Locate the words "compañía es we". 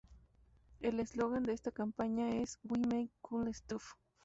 1.69-2.79